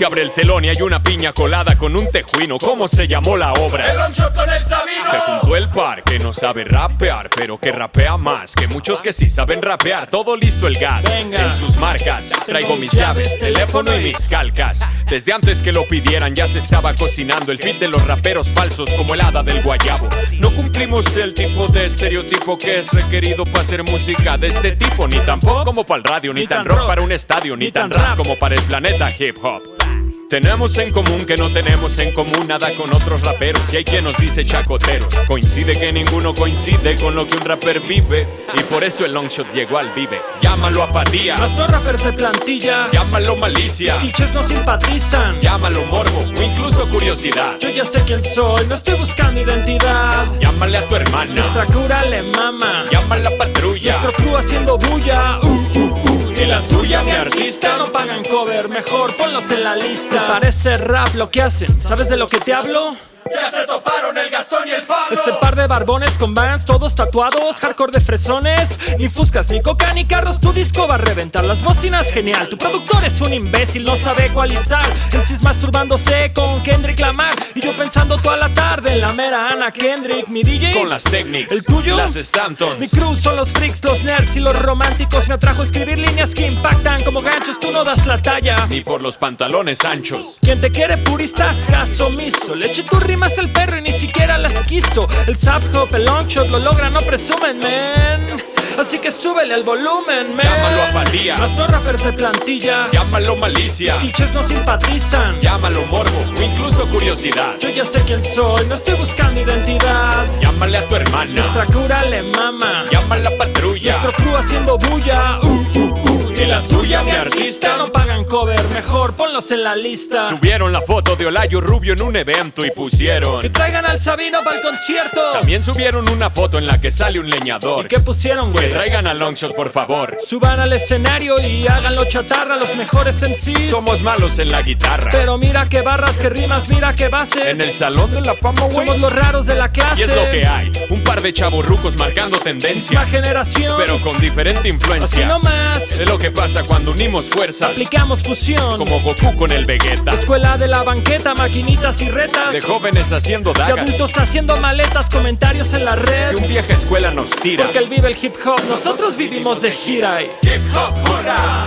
Abre 0.08 0.22
el 0.22 0.32
telón 0.32 0.64
y 0.64 0.70
hay 0.70 0.82
una 0.82 1.04
piña 1.04 1.34
colada 1.34 1.78
con 1.78 1.98
un 1.98 2.10
tejuino. 2.10 2.58
¿Cómo 2.60 2.88
se 2.88 3.10
llamó 3.10 3.36
la 3.36 3.52
obra? 3.52 3.86
El 3.92 4.14
shot 4.14 4.34
con 4.34 4.50
el 4.50 4.64
sabino. 4.64 5.04
Se 5.04 5.20
juntó 5.20 5.58
el 5.58 5.68
par 5.70 6.02
que 6.04 6.18
no 6.18 6.32
sabe 6.32 6.64
rapear, 6.64 7.30
pero 7.36 7.58
que 7.58 7.74
rapea 7.74 8.16
más 8.16 8.56
que 8.56 8.70
muchos 8.70 9.02
que 9.02 9.12
sí 9.12 9.30
saben 9.30 9.62
rapear. 9.62 10.10
Todo 10.10 10.38
listo 10.38 10.66
el 10.66 10.80
gas. 10.80 11.12
Venga. 11.12 11.44
En 11.44 11.52
sus 11.52 11.76
marcas 11.76 12.32
traigo 12.46 12.78
mis 12.78 12.94
llaves, 12.94 13.38
teléfono 13.38 13.94
y 13.98 14.00
mis 14.02 14.30
calcas. 14.30 14.80
Desde 15.10 15.34
antes 15.34 15.62
que 15.62 15.74
lo 15.74 15.86
pidieran 15.86 16.34
ya 16.34 16.48
se 16.48 16.60
estaba 16.60 16.96
cocinando 16.96 17.52
el 17.52 17.60
fit 17.60 17.78
de 17.78 17.90
los 17.90 18.06
raperos 18.08 18.48
falsos 18.48 18.96
como 18.96 19.14
el 19.14 19.20
hada 19.20 19.44
del 19.44 19.62
guayabo. 19.62 20.08
No 20.40 20.52
cumplimos 20.52 21.18
el 21.18 21.34
tipo 21.34 21.68
de 21.68 21.88
estereotipo 21.88 22.58
que 22.58 22.80
es 22.80 22.94
requerido 22.94 23.44
para 23.44 23.62
hacer 23.62 23.84
música 23.84 24.38
de 24.38 24.48
este 24.48 24.72
tipo, 24.72 25.06
ni 25.06 25.20
tan 25.20 25.42
pop 25.42 25.66
como 25.66 25.84
para 25.84 25.98
el 25.98 26.04
radio, 26.06 26.34
ni, 26.34 26.48
tan 26.48 26.66
rock 26.66 26.88
para 26.88 27.02
un 27.02 27.12
estadio, 27.12 27.58
ni 27.58 27.74
tan 27.74 27.92
rap 27.92 28.16
como 28.16 28.38
para 28.38 28.56
el 28.56 28.62
planeta 28.62 29.14
hip 29.20 29.38
hop. 29.44 29.87
Tenemos 30.30 30.78
en 30.78 30.92
común 30.92 31.26
que 31.26 31.38
no 31.38 31.50
tenemos 31.54 31.98
en 32.00 32.14
común 32.14 32.48
nada 32.48 32.76
con 32.76 32.94
otros 32.94 33.22
raperos 33.22 33.62
y 33.72 33.78
hay 33.78 33.86
quien 33.86 34.04
nos 34.04 34.18
dice 34.18 34.44
chacoteros. 34.44 35.16
Coincide 35.26 35.72
que 35.80 35.94
ninguno 35.94 36.34
coincide 36.34 36.96
con 36.96 37.16
lo 37.16 37.26
que 37.26 37.38
un 37.38 37.46
rapper 37.46 37.80
vive 37.80 38.28
y 38.54 38.62
por 38.64 38.84
eso 38.84 39.06
el 39.06 39.14
longshot 39.14 39.48
llegó 39.54 39.78
al 39.78 39.90
vive. 39.94 40.20
Llámalo 40.42 40.84
apatía, 40.84 41.36
dos 41.56 41.70
rappers 41.72 42.04
de 42.04 42.12
plantilla. 42.12 42.90
llámalo 42.92 43.38
malicia, 43.38 43.98
Los 44.04 44.34
no 44.34 44.44
simpatizan. 44.44 45.40
llámalo 45.40 45.86
morbo 45.86 46.20
o 46.20 46.42
incluso 46.44 46.90
curiosidad. 46.90 47.58
Yo 47.62 47.70
ya 47.70 47.86
sé 47.86 48.04
quién 48.06 48.22
soy, 48.22 48.66
no 48.68 48.76
estoy 48.76 48.98
buscando 48.98 49.40
identidad. 49.40 50.28
Llámale 50.42 50.78
a 50.80 50.88
tu 50.90 50.96
hermana, 50.98 51.34
Nuestra 51.36 51.66
cura 51.68 52.04
le 52.04 52.24
mama. 52.24 52.84
llámala 52.92 53.30
patrulla. 53.38 53.92
Nuestro 53.94 54.12
crew 54.12 54.36
haciendo 54.36 54.78
bulla. 54.78 55.40
Uh, 55.42 55.48
uh, 55.48 56.02
uh. 56.04 56.07
Y 56.40 56.46
la 56.46 56.64
tuya, 56.64 57.02
mi 57.04 57.12
No 57.12 57.18
artista. 57.18 57.92
pagan 57.92 58.24
cover, 58.26 58.70
mejor 58.70 59.16
ponlos 59.18 59.50
en 59.52 59.64
la 59.64 59.76
lista. 59.76 60.28
Parece 60.28 60.74
rap 60.78 61.14
lo 61.16 61.32
que 61.32 61.42
hacen. 61.42 61.68
¿Sabes 61.68 62.10
de 62.10 62.18
lo 62.18 62.28
que 62.28 62.38
te 62.38 62.54
hablo? 62.54 62.92
Ya 63.34 63.52
se 63.52 63.66
toparon 63.66 64.18
el 64.18 64.30
Gastón 64.30 64.68
y 64.68 64.72
el 64.72 64.84
Pablo. 64.84 65.20
Ese 65.20 65.34
par 65.42 65.56
de 65.56 65.68
barbones 65.68 66.18
con 66.18 66.34
vans, 66.34 66.66
todos 66.66 66.96
tatuados, 66.96 67.58
hardcore 67.60 67.92
de 67.92 68.02
fresones. 68.02 68.80
Ni 68.98 69.10
fuscas, 69.10 69.50
ni 69.50 69.62
coca, 69.62 69.94
ni 69.94 70.06
carros, 70.06 70.40
tu 70.40 70.54
disco 70.54 70.88
va 70.88 70.96
a 70.96 70.98
reventar 70.98 71.44
las 71.44 71.62
bocinas, 71.62 72.12
genial. 72.12 72.48
Tu 72.50 72.58
productor 72.58 73.04
es 73.06 73.20
un 73.22 73.34
imbécil, 73.34 73.84
no 73.84 73.98
sabe 73.98 74.26
ecualizar. 74.28 74.84
El 75.12 75.24
cis 75.24 75.42
masturbándose 75.42 76.32
con 76.34 76.62
Kendrick 76.64 77.00
Lamar. 77.00 77.32
Y 77.56 77.62
yo 77.62 77.76
pensando 77.76 78.18
toda 78.18 78.38
la 78.38 78.54
tarde 78.54 78.94
en 78.94 79.02
la 79.02 79.14
mera 79.14 79.50
Ana 79.50 79.72
Kendrick, 79.72 80.28
mi 80.28 80.44
DJ. 80.44 80.74
Con 80.74 80.90
las 80.90 81.04
Technics, 81.04 81.52
¿El 81.54 81.64
tuyo? 81.66 81.96
las 81.96 82.16
Stantons. 82.16 82.80
Mi 82.80 82.88
crew 82.88 83.16
son 83.16 83.36
los 83.36 83.52
freaks, 83.52 83.84
los 83.84 84.04
nerds 84.04 84.36
y 84.36 84.40
los 84.40 84.58
románticos. 84.58 85.28
Me 85.28 85.36
atrajo 85.36 85.64
escribir 85.64 85.98
líneas 86.00 86.34
que 86.34 86.48
impactan 86.48 87.02
como 87.04 87.22
ganchos, 87.22 87.60
tú 87.60 87.72
no 87.72 87.84
das 87.84 88.06
la 88.06 88.22
talla. 88.22 88.56
Ni 88.70 88.82
por 88.82 89.02
los 89.02 89.18
pantalones 89.18 89.84
anchos. 89.86 90.38
Quien 90.42 90.62
te 90.62 90.72
quiere 90.72 90.98
puristas, 90.98 91.66
caso 91.66 92.08
omiso. 92.08 92.56
Le 92.56 92.68
eché 92.68 92.84
tus 92.84 93.02
rimas 93.18 93.38
al 93.40 93.50
perro 93.50 93.78
y 93.80 93.82
ni 93.82 93.92
siquiera 93.92 94.38
las 94.38 94.54
quiso. 94.64 95.08
El 95.26 95.36
zap 95.36 95.64
hop, 95.76 95.94
el 95.96 96.06
long 96.06 96.28
shot 96.28 96.48
lo 96.50 96.60
logran, 96.60 96.94
no 96.94 97.02
presumen, 97.02 97.58
men. 97.58 98.38
Así 98.80 99.00
que 99.00 99.10
súbele 99.12 99.56
al 99.56 99.64
volumen, 99.64 100.36
men. 100.36 100.46
Llámalo 100.46 100.84
apatía. 100.84 101.36
Los 101.38 101.56
dos 101.58 101.68
rappers 101.72 102.04
de 102.04 102.14
plantilla. 102.14 102.88
Llámalo 102.92 103.36
malicia, 103.38 103.96
Los 103.96 104.04
quiches 104.04 104.34
no 104.34 104.44
simpatizan. 104.44 105.40
llámalo 105.40 105.84
morbo 105.88 106.20
o 106.38 106.42
incluso 106.44 106.88
curiosidad. 106.92 107.56
Yo 107.60 107.70
ya 107.70 107.86
sé 107.86 108.02
quién 108.04 108.24
soy, 108.24 108.68
no 108.68 108.76
estoy 108.76 108.94
buscando 108.96 109.42
identidad. 109.42 110.28
Llámale 110.40 110.78
a 110.78 110.88
tu 110.88 110.96
hermana, 110.96 111.32
Nuestra 111.34 111.66
cura 111.66 112.04
le 112.06 112.22
mama. 112.22 112.86
llámala 112.92 113.32
patrulla. 113.40 113.94
Nuestro 113.94 114.14
crew 114.14 114.36
haciendo 114.38 114.78
bulla. 114.78 115.40
Uh, 115.42 115.48
uh, 115.48 116.02
uh. 116.04 116.07
Y 116.40 116.46
la 116.46 116.64
tuya, 116.64 117.02
mi 117.04 117.12
artista. 117.12 117.78
No 117.78 117.92
pagan 117.92 118.24
cover, 118.24 118.62
mejor 118.74 119.14
ponlos 119.14 119.50
en 119.52 119.64
la 119.64 119.76
lista. 119.76 120.30
Subieron 120.30 120.72
la 120.72 120.82
foto 120.82 121.16
de 121.16 121.26
Olayo 121.26 121.62
Rubio 121.62 121.94
en 121.94 122.02
un 122.04 122.16
evento 122.16 122.64
y 122.64 122.70
pusieron. 122.70 123.42
Que 123.42 123.50
traigan 123.50 123.86
al 123.88 124.00
Sabino 124.00 124.44
para 124.44 124.58
el 124.58 124.62
concierto. 124.62 125.22
También 125.34 125.64
subieron 125.64 126.08
una 126.10 126.30
foto 126.30 126.60
en 126.60 126.68
la 126.68 126.80
que 126.80 126.92
sale 126.92 127.20
un 127.20 127.26
¿Y 127.28 127.32
leñador. 127.32 127.88
qué 127.88 128.00
pusieron, 128.00 128.54
Que 128.54 128.60
güey? 128.60 128.70
traigan 128.70 129.08
a 129.08 129.16
Longshot, 129.16 129.56
por 129.56 129.72
favor. 129.72 130.18
Suban 130.24 130.60
al 130.60 130.74
escenario 130.74 131.36
y 131.42 131.68
háganlo 131.68 132.06
chatarra, 132.06 132.56
los 132.58 132.76
mejores 132.76 133.22
en 133.24 133.34
sí. 133.34 133.56
Somos 133.66 134.04
malos 134.04 134.38
en 134.38 134.52
la 134.52 134.62
guitarra. 134.62 135.10
Pero 135.12 135.40
mira 135.40 135.68
qué 135.70 135.82
barras, 135.82 136.18
qué 136.20 136.30
rimas, 136.30 136.70
mira 136.70 136.94
qué 136.94 137.08
bases. 137.08 137.46
En 137.48 137.60
el 137.62 137.72
salón 137.72 138.12
de 138.12 138.22
la 138.22 138.36
fama, 138.36 138.62
güey. 138.72 138.86
Somos 138.88 139.00
los 139.02 139.12
raros 139.14 139.46
de 139.48 139.56
la 139.56 139.72
clase. 139.72 140.02
Y 140.02 140.04
es 140.04 140.16
lo 140.16 140.30
que 140.30 140.46
hay. 140.46 140.72
Un 140.92 141.04
par 141.04 141.22
de 141.22 141.34
chavorrucos 141.34 141.98
marcando 141.98 142.38
tendencia. 142.38 143.00
La 143.02 143.08
generación, 143.08 143.74
pero 143.78 144.00
con 144.02 144.18
diferente 144.18 144.60
así 144.60 144.70
influencia. 144.70 145.28
no 145.28 145.40
más. 145.40 145.78
Es 145.94 146.08
lo 146.08 146.18
que 146.20 146.27
pasa 146.32 146.64
cuando 146.64 146.92
unimos 146.92 147.30
fuerzas. 147.30 147.72
Aplicamos 147.72 148.24
fusión. 148.24 148.78
Como 148.78 149.02
Goku 149.02 149.36
con 149.36 149.52
el 149.52 149.66
Vegeta. 149.66 150.12
Escuela 150.12 150.58
de 150.58 150.68
la 150.68 150.84
banqueta, 150.84 151.34
maquinitas 151.36 152.02
y 152.02 152.10
retas. 152.10 152.52
De 152.52 152.62
jóvenes 152.62 153.12
haciendo 153.12 153.54
De 153.54 153.60
dagas. 153.60 153.80
adultos 153.80 154.12
haciendo 154.18 154.58
maletas, 154.58 155.10
comentarios 155.10 155.74
en 155.74 155.86
la 155.86 155.96
red. 155.96 156.34
Que 156.36 156.42
un 156.42 156.48
vieja 156.50 156.74
escuela 156.74 157.12
nos 157.12 157.32
tira. 157.32 157.64
Porque 157.66 157.80
él 157.80 157.90
vive 157.90 158.08
el 158.10 158.18
hip 158.22 158.36
hop, 158.46 158.60
nosotros 158.70 159.16
vivimos 159.18 159.62
de 159.62 159.72
gira. 159.72 160.22
y- 160.22 160.26
Hip 160.44 160.62
hop 160.76 160.94
hurra. 161.10 161.66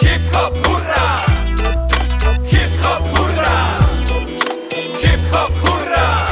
Hip 0.00 0.34
hop 0.34 0.52
hurra. 0.68 1.24
Hip 2.50 2.84
hop 2.84 3.02
hurra. 3.12 3.74
Hip 5.02 5.32
hop 5.32 5.52
hurra. 5.62 6.24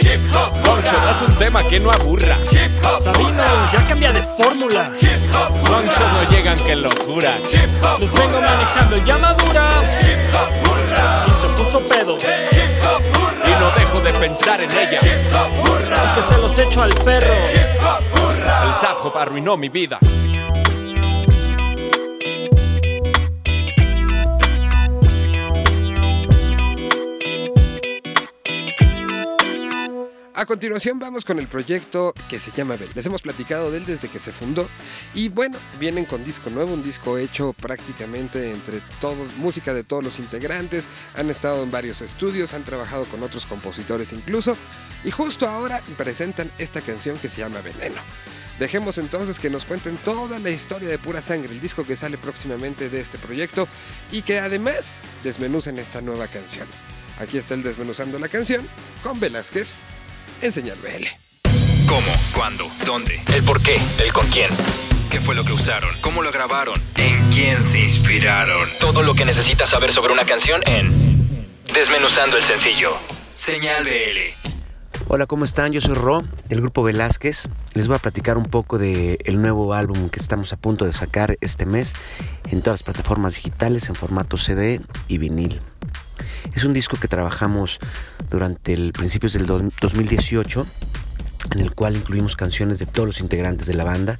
Hip 0.00 0.34
hop 0.34 0.52
hurra. 0.64 1.04
das 1.04 1.22
un 1.22 1.34
tema 1.36 1.62
que 1.68 1.78
no 1.80 1.90
aburra. 1.90 2.38
Hip 2.50 2.65
Sabino, 3.02 3.44
ya 3.72 3.86
cambia 3.88 4.12
de 4.12 4.22
fórmula. 4.22 4.90
Longshot 5.70 6.12
no 6.12 6.24
llegan 6.30 6.56
que 6.64 6.76
locura. 6.76 7.38
Los 7.98 8.12
vengo 8.12 8.40
manejando 8.40 8.96
ya 9.04 9.18
madura. 9.18 9.68
Y 11.26 11.30
se 11.40 11.48
puso 11.48 11.80
pedo. 11.80 12.16
Y 13.44 13.50
no 13.60 13.70
dejo 13.76 14.00
de 14.00 14.12
pensar 14.14 14.62
en 14.62 14.70
ella. 14.70 15.00
Que 15.00 16.22
se 16.22 16.38
los 16.38 16.58
echo 16.58 16.82
al 16.82 16.92
perro. 17.04 17.34
El 17.34 18.72
hop 19.02 19.16
arruinó 19.16 19.56
mi 19.56 19.68
vida. 19.68 19.98
A 30.38 30.44
continuación 30.44 30.98
vamos 30.98 31.24
con 31.24 31.38
el 31.38 31.46
proyecto 31.46 32.12
que 32.28 32.38
se 32.38 32.50
llama 32.50 32.76
Bell. 32.76 32.90
Les 32.94 33.06
hemos 33.06 33.22
platicado 33.22 33.70
de 33.70 33.78
él 33.78 33.86
desde 33.86 34.10
que 34.10 34.18
se 34.18 34.34
fundó 34.34 34.68
y 35.14 35.30
bueno, 35.30 35.56
vienen 35.80 36.04
con 36.04 36.24
disco 36.24 36.50
nuevo, 36.50 36.74
un 36.74 36.84
disco 36.84 37.16
hecho 37.16 37.54
prácticamente 37.54 38.50
entre 38.50 38.82
todos, 39.00 39.34
música 39.38 39.72
de 39.72 39.82
todos 39.82 40.04
los 40.04 40.18
integrantes, 40.18 40.88
han 41.14 41.30
estado 41.30 41.62
en 41.62 41.70
varios 41.70 42.02
estudios, 42.02 42.52
han 42.52 42.64
trabajado 42.64 43.06
con 43.06 43.22
otros 43.22 43.46
compositores 43.46 44.12
incluso 44.12 44.58
y 45.04 45.10
justo 45.10 45.48
ahora 45.48 45.80
presentan 45.96 46.50
esta 46.58 46.82
canción 46.82 47.16
que 47.16 47.28
se 47.28 47.40
llama 47.40 47.62
Veneno. 47.62 48.02
Dejemos 48.58 48.98
entonces 48.98 49.38
que 49.38 49.48
nos 49.48 49.64
cuenten 49.64 49.96
toda 49.96 50.38
la 50.38 50.50
historia 50.50 50.90
de 50.90 50.98
Pura 50.98 51.22
Sangre, 51.22 51.54
el 51.54 51.62
disco 51.62 51.86
que 51.86 51.96
sale 51.96 52.18
próximamente 52.18 52.90
de 52.90 53.00
este 53.00 53.18
proyecto 53.18 53.68
y 54.12 54.20
que 54.20 54.38
además 54.38 54.92
desmenucen 55.24 55.78
esta 55.78 56.02
nueva 56.02 56.26
canción. 56.26 56.68
Aquí 57.18 57.38
está 57.38 57.54
el 57.54 57.62
desmenuzando 57.62 58.18
la 58.18 58.28
canción 58.28 58.68
con 59.02 59.18
Velázquez 59.18 59.80
en 60.42 60.52
Señal 60.52 60.76
BL. 60.78 61.06
¿Cómo? 61.88 62.06
¿Cuándo? 62.34 62.70
¿Dónde? 62.84 63.20
¿El 63.34 63.42
por 63.42 63.62
qué? 63.62 63.78
¿El 63.98 64.12
con 64.12 64.26
quién? 64.28 64.50
¿Qué 65.10 65.20
fue 65.20 65.34
lo 65.34 65.44
que 65.44 65.52
usaron? 65.52 65.90
¿Cómo 66.00 66.22
lo 66.22 66.32
grabaron? 66.32 66.80
¿En 66.96 67.30
quién 67.30 67.62
se 67.62 67.80
inspiraron? 67.80 68.68
Todo 68.80 69.02
lo 69.02 69.14
que 69.14 69.24
necesitas 69.24 69.70
saber 69.70 69.92
sobre 69.92 70.12
una 70.12 70.24
canción 70.24 70.62
en 70.66 71.46
Desmenuzando 71.72 72.36
el 72.36 72.42
sencillo. 72.42 72.96
Señal 73.34 73.84
BL. 73.84 74.56
Hola, 75.08 75.26
¿cómo 75.26 75.44
están? 75.44 75.72
Yo 75.72 75.80
soy 75.80 75.94
Ro, 75.94 76.24
del 76.48 76.60
grupo 76.60 76.82
Velázquez. 76.82 77.48
Les 77.74 77.86
voy 77.86 77.96
a 77.96 78.00
platicar 78.00 78.36
un 78.36 78.46
poco 78.46 78.78
del 78.78 79.18
el 79.24 79.40
nuevo 79.40 79.72
álbum 79.72 80.08
que 80.08 80.18
estamos 80.18 80.52
a 80.52 80.56
punto 80.56 80.84
de 80.84 80.92
sacar 80.92 81.36
este 81.40 81.66
mes 81.66 81.94
en 82.50 82.60
todas 82.60 82.80
las 82.80 82.82
plataformas 82.82 83.36
digitales 83.36 83.88
en 83.88 83.94
formato 83.94 84.36
CD 84.36 84.80
y 85.06 85.18
vinil. 85.18 85.60
Es 86.54 86.64
un 86.64 86.72
disco 86.72 86.96
que 86.96 87.08
trabajamos 87.08 87.78
durante 88.30 88.72
el 88.72 88.92
principios 88.92 89.32
del 89.34 89.46
do- 89.46 89.68
2018 89.80 90.66
en 91.54 91.60
el 91.60 91.72
cual 91.74 91.96
incluimos 91.96 92.34
canciones 92.34 92.78
de 92.80 92.86
todos 92.86 93.06
los 93.06 93.20
integrantes 93.20 93.66
de 93.68 93.74
la 93.74 93.84
banda, 93.84 94.16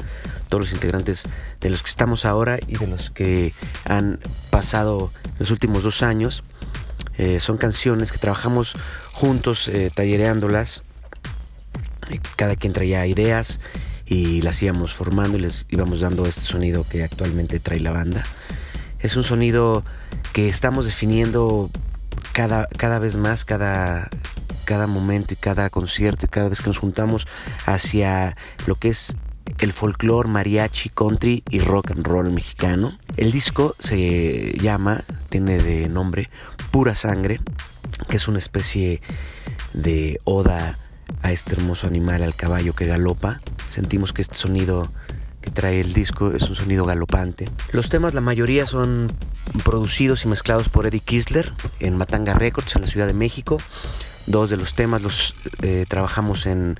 todos 0.49 0.65
los 0.65 0.73
integrantes 0.73 1.25
de 1.61 1.71
los 1.71 1.83
que 1.83 1.89
estamos 1.89 2.25
ahora 2.25 2.59
y 2.69 2.77
de 2.79 2.87
los 2.87 3.11
que 3.11 3.53
han 3.85 4.21
pasado 4.51 5.11
los 5.39 5.51
últimos 5.51 5.83
dos 5.83 6.03
años. 6.03 6.45
Eh, 7.19 7.41
son 7.41 7.57
canciones 7.57 8.13
que 8.13 8.19
trabajamos 8.19 8.75
juntos, 9.13 9.67
eh, 9.69 9.91
tallereándolas. 9.93 10.83
Cada 12.37 12.55
quien 12.55 12.73
traía 12.73 13.07
ideas 13.07 13.59
y 14.05 14.41
las 14.43 14.63
íbamos 14.63 14.95
formando 14.95 15.37
y 15.37 15.41
les 15.41 15.67
íbamos 15.71 16.01
dando 16.01 16.27
este 16.27 16.43
sonido 16.43 16.85
que 16.89 17.03
actualmente 17.03 17.59
trae 17.59 17.81
la 17.81 17.91
banda. 17.91 18.23
Es 19.01 19.17
un 19.17 19.25
sonido 19.25 19.85
que 20.33 20.49
estamos 20.49 20.85
definiendo 20.85 21.71
cada, 22.37 22.67
cada 22.67 22.99
vez 22.99 23.17
más, 23.17 23.47
cada, 23.47 24.11
cada 24.67 24.87
momento 24.87 25.33
y 25.33 25.39
cada 25.39 25.71
concierto 25.71 26.27
y 26.27 26.29
cada 26.29 26.51
vez 26.51 26.61
que 26.61 26.67
nos 26.67 26.77
juntamos 26.77 27.27
hacia 27.65 28.37
lo 28.67 28.75
que 28.75 28.91
es 28.91 29.17
el 29.61 29.73
folclore, 29.73 30.29
mariachi, 30.29 30.91
country 30.91 31.43
y 31.49 31.61
rock 31.61 31.93
and 31.93 32.07
roll 32.07 32.31
mexicano. 32.31 32.93
El 33.17 33.33
disco 33.33 33.75
se 33.79 34.53
llama, 34.61 35.03
tiene 35.31 35.57
de 35.57 35.89
nombre 35.89 36.29
Pura 36.73 36.95
Sangre, 36.95 37.41
que 38.11 38.19
es 38.19 38.29
una 38.29 38.37
especie 38.37 39.01
de 39.73 40.21
oda 40.25 40.77
a 41.23 41.33
este 41.33 41.55
hermoso 41.55 41.87
animal, 41.87 42.23
al 42.23 42.35
caballo 42.35 42.75
que 42.75 42.85
galopa. 42.85 43.41
Sentimos 43.67 44.13
que 44.13 44.21
este 44.21 44.35
sonido 44.35 44.93
trae 45.55 45.81
el 45.81 45.93
disco 45.93 46.33
es 46.33 46.49
un 46.49 46.57
sonido 46.57 46.85
galopante. 46.85 47.49
Los 47.73 47.89
temas, 47.89 48.15
la 48.15 48.21
mayoría 48.21 48.67
son 48.67 49.13
producidos 49.65 50.25
y 50.25 50.29
mezclados 50.29 50.69
por 50.69 50.87
Eddie 50.87 51.01
Kisler 51.01 51.53
en 51.81 51.97
Matanga 51.97 52.35
Records 52.35 52.77
en 52.77 52.83
la 52.83 52.89
Ciudad 52.89 53.07
de 53.07 53.15
México. 53.15 53.59
Dos 54.27 54.51
de 54.51 54.57
los 54.57 54.75
temas 54.75 55.03
los 55.03 55.35
eh, 55.63 55.87
trabajamos 55.89 56.47
en 56.47 56.79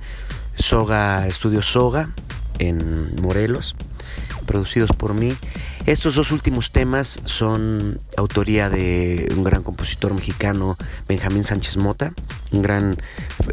Soga, 0.57 1.27
Estudio 1.27 1.61
Soga, 1.61 2.09
en 2.59 3.15
Morelos, 3.21 3.75
producidos 4.45 4.91
por 4.91 5.13
mí. 5.13 5.35
Estos 5.85 6.15
dos 6.15 6.31
últimos 6.31 6.71
temas 6.71 7.21
son 7.23 8.01
autoría 8.17 8.69
de 8.69 9.31
un 9.35 9.43
gran 9.45 9.63
compositor 9.63 10.13
mexicano, 10.13 10.77
Benjamín 11.07 11.45
Sánchez 11.45 11.77
Mota, 11.77 12.13
un 12.51 12.61
gran 12.61 12.97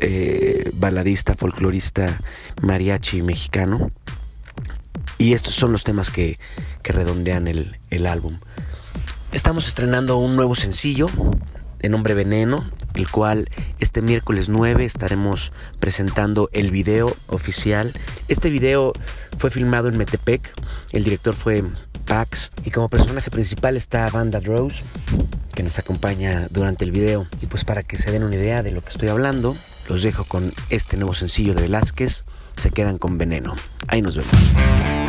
eh, 0.00 0.72
baladista, 0.74 1.36
folclorista, 1.36 2.18
mariachi 2.62 3.22
mexicano. 3.22 3.92
Y 5.18 5.32
estos 5.32 5.54
son 5.54 5.72
los 5.72 5.84
temas 5.84 6.10
que, 6.10 6.38
que 6.82 6.92
redondean 6.92 7.46
el, 7.46 7.78
el 7.90 8.06
álbum. 8.06 8.38
Estamos 9.32 9.66
estrenando 9.66 10.18
un 10.18 10.36
nuevo 10.36 10.54
sencillo 10.54 11.08
de 11.80 11.88
nombre 11.88 12.14
Veneno, 12.14 12.70
el 12.94 13.10
cual 13.10 13.48
este 13.78 14.00
miércoles 14.00 14.48
9 14.48 14.84
estaremos 14.84 15.52
presentando 15.80 16.48
el 16.52 16.70
video 16.70 17.14
oficial. 17.26 17.92
Este 18.28 18.48
video 18.48 18.92
fue 19.38 19.50
filmado 19.50 19.88
en 19.88 19.98
Metepec, 19.98 20.50
el 20.92 21.04
director 21.04 21.34
fue 21.34 21.62
Pax 22.06 22.52
y 22.64 22.70
como 22.70 22.88
personaje 22.88 23.30
principal 23.30 23.76
está 23.76 24.08
Banda 24.08 24.40
Rose, 24.40 24.82
que 25.54 25.62
nos 25.62 25.78
acompaña 25.78 26.46
durante 26.50 26.84
el 26.84 26.92
video. 26.92 27.26
Y 27.42 27.46
pues 27.46 27.64
para 27.64 27.82
que 27.82 27.96
se 27.96 28.10
den 28.10 28.24
una 28.24 28.36
idea 28.36 28.62
de 28.62 28.70
lo 28.70 28.80
que 28.80 28.88
estoy 28.88 29.08
hablando, 29.08 29.54
los 29.88 30.02
dejo 30.02 30.24
con 30.24 30.54
este 30.70 30.96
nuevo 30.96 31.12
sencillo 31.12 31.54
de 31.54 31.62
Velázquez, 31.62 32.24
se 32.56 32.70
quedan 32.70 32.98
con 32.98 33.18
Veneno. 33.18 33.56
Ahí 33.88 34.00
nos 34.00 34.16
vemos. 34.16 35.03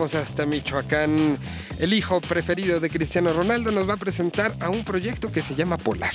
Hasta 0.00 0.46
Michoacán. 0.46 1.38
El 1.78 1.92
hijo 1.92 2.20
preferido 2.20 2.80
de 2.80 2.88
Cristiano 2.88 3.32
Ronaldo 3.32 3.70
nos 3.70 3.88
va 3.88 3.94
a 3.94 3.98
presentar 3.98 4.52
a 4.60 4.70
un 4.70 4.82
proyecto 4.82 5.30
que 5.30 5.42
se 5.42 5.54
llama 5.54 5.76
Polar. 5.76 6.14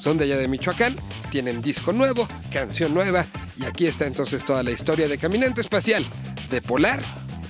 Son 0.00 0.18
de 0.18 0.24
allá 0.24 0.36
de 0.36 0.48
Michoacán, 0.48 0.96
tienen 1.30 1.62
disco 1.62 1.92
nuevo, 1.92 2.26
canción 2.52 2.92
nueva 2.92 3.24
y 3.56 3.64
aquí 3.64 3.86
está 3.86 4.06
entonces 4.06 4.44
toda 4.44 4.64
la 4.64 4.72
historia 4.72 5.06
de 5.06 5.18
Caminante 5.18 5.60
Espacial 5.60 6.04
de 6.50 6.60
Polar 6.60 7.00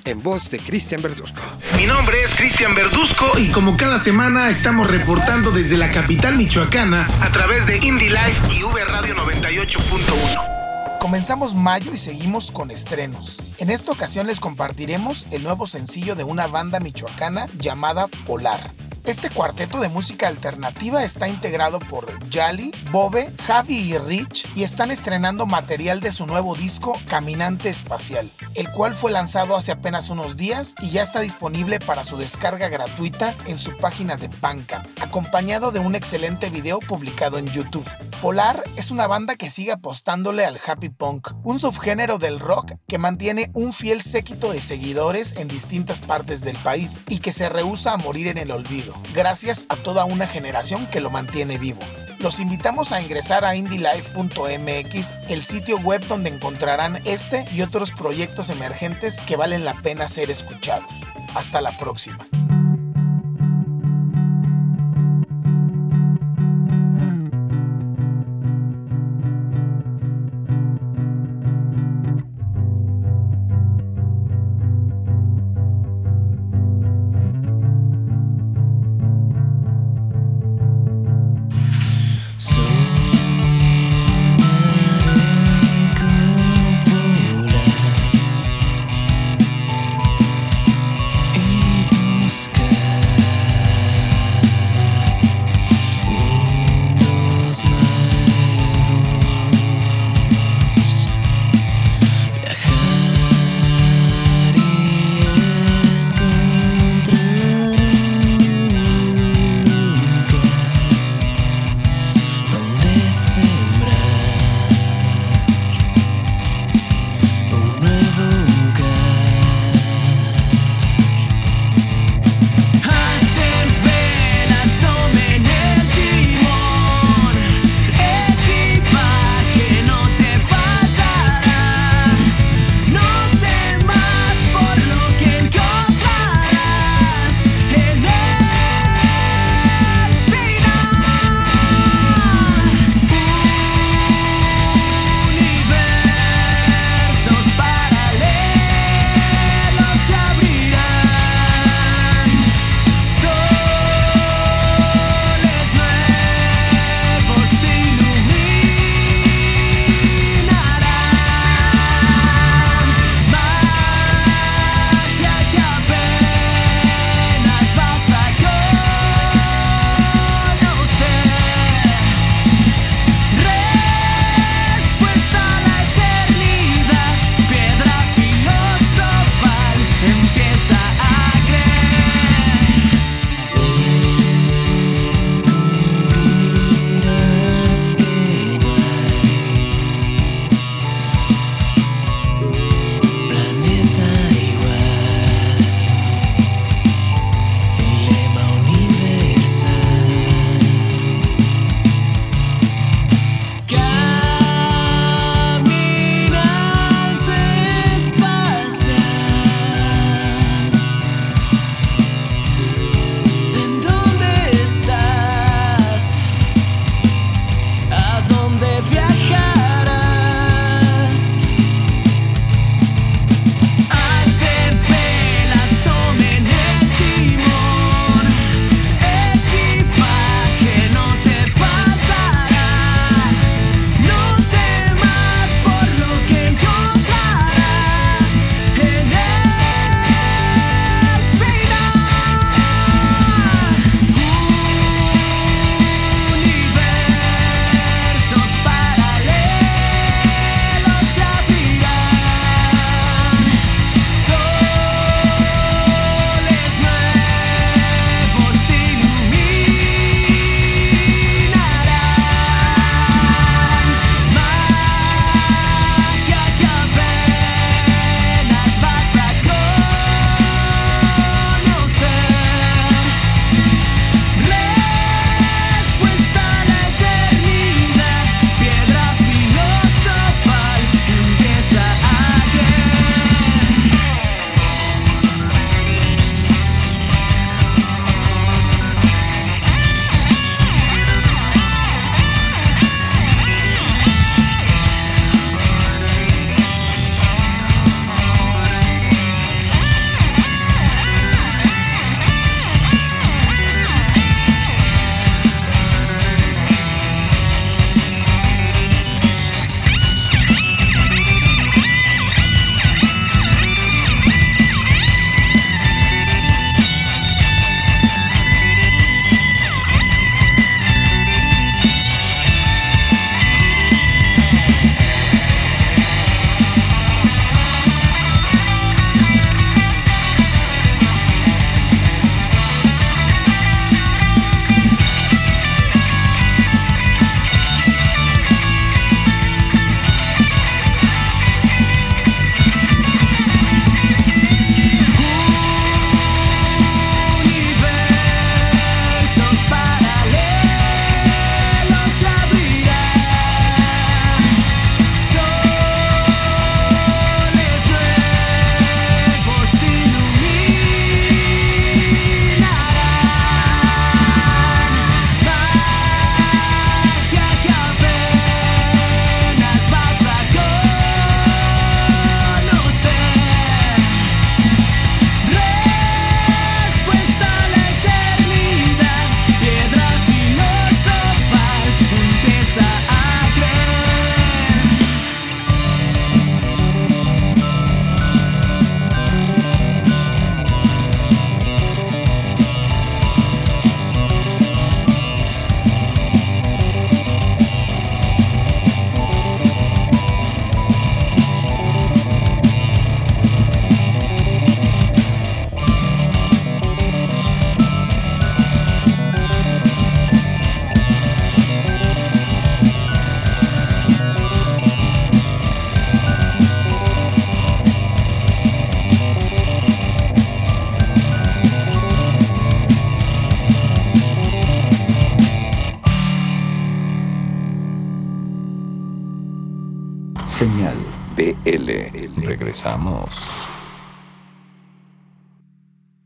en 0.05 0.23
voz 0.23 0.51
de 0.51 0.59
Cristian 0.59 1.01
Verduzco. 1.01 1.41
Mi 1.79 1.87
nombre 1.87 2.23
es 2.23 2.35
Cristian 2.35 2.75
Verduzco 2.75 3.39
y 3.39 3.49
como 3.49 3.77
cada 3.79 3.99
semana 3.99 4.51
estamos 4.51 4.91
reportando 4.91 5.51
desde 5.51 5.79
la 5.79 5.91
capital 5.91 6.37
michoacana 6.37 7.07
a 7.23 7.33
través 7.33 7.67
de 7.67 7.79
Indie 7.79 8.11
Life 8.11 8.55
y 8.55 8.63
V 8.63 8.85
Radio 8.85 9.15
98.1. 9.15 10.99
Comenzamos 10.99 11.55
mayo 11.55 11.95
y 11.95 11.99
seguimos 11.99 12.51
con 12.51 12.71
estrenos. 12.71 13.52
En 13.63 13.71
esta 13.71 13.93
ocasión 13.93 14.27
les 14.27 14.41
compartiremos 14.41 15.29
el 15.31 15.45
nuevo 15.45 15.69
sencillo 15.69 16.17
de 16.17 16.25
una 16.25 16.49
banda 16.49 16.81
michoacana 16.81 17.47
llamada 17.61 18.09
Polar. 18.27 18.82
Este 19.05 19.31
cuarteto 19.31 19.81
de 19.81 19.89
música 19.89 20.29
alternativa 20.29 21.03
está 21.03 21.27
integrado 21.27 21.81
por 21.81 22.25
Yali, 22.29 22.73
Bobe, 22.93 23.35
Javi 23.49 23.75
y 23.75 23.99
Rich 23.99 24.47
y 24.55 24.63
están 24.63 24.93
estrenando 24.93 25.45
material 25.45 25.99
de 25.99 26.13
su 26.13 26.25
nuevo 26.25 26.55
disco 26.55 26.97
Caminante 27.09 27.69
Espacial, 27.69 28.31
el 28.55 28.71
cual 28.71 28.95
fue 28.95 29.11
lanzado 29.11 29.57
hace 29.57 29.73
apenas 29.73 30.09
unos 30.09 30.37
días 30.37 30.77
y 30.83 30.91
ya 30.91 31.03
está 31.03 31.19
disponible 31.19 31.81
para 31.81 32.05
su 32.05 32.17
descarga 32.17 32.69
gratuita 32.69 33.35
en 33.47 33.59
su 33.59 33.77
página 33.77 34.15
de 34.15 34.29
Bandcamp, 34.41 34.87
acompañado 35.01 35.73
de 35.73 35.81
un 35.81 35.97
excelente 35.97 36.49
video 36.49 36.79
publicado 36.79 37.39
en 37.39 37.47
YouTube. 37.47 37.89
Polar 38.23 38.63
es 38.77 38.93
una 38.93 39.09
banda 39.09 39.35
que 39.35 39.51
sigue 39.51 39.73
apostándole 39.73 40.45
al 40.45 40.61
happy 40.65 40.91
punk, 40.91 41.33
un 41.43 41.59
subgénero 41.59 42.19
del 42.19 42.39
rock 42.39 42.75
que 42.87 42.99
mantiene 42.99 43.51
un 43.53 43.73
fiel 43.73 44.01
séquito 44.01 44.53
de 44.53 44.63
seguidores 44.63 45.35
en 45.37 45.49
distintas 45.49 46.03
partes 46.03 46.43
del 46.43 46.57
país 46.59 47.03
y 47.09 47.19
que 47.19 47.33
se 47.33 47.49
rehúsa 47.49 47.95
a 47.95 47.97
morir 47.97 48.29
en 48.29 48.39
el 48.39 48.53
olvido 48.53 48.92
gracias 49.15 49.67
a 49.69 49.77
toda 49.77 50.05
una 50.05 50.27
generación 50.27 50.87
que 50.87 51.01
lo 51.01 51.11
mantiene 51.11 51.59
vivo. 51.59 51.81
Los 52.19 52.39
invitamos 52.39 52.93
a 52.93 53.03
ingresar 53.03 53.45
a 53.45 53.57
indylife.mx, 53.57 55.17
el 55.29 55.43
sitio 55.43 55.79
web 55.79 56.07
donde 56.07 56.31
encontrarán 56.31 57.01
este 57.05 57.47
y 57.53 57.63
otros 57.63 57.91
proyectos 57.91 58.49
emergentes 58.49 59.21
que 59.21 59.37
valen 59.37 59.65
la 59.65 59.75
pena 59.75 60.07
ser 60.07 60.31
escuchados. 60.31 60.89
Hasta 61.35 61.61
la 61.61 61.77
próxima. 61.79 62.19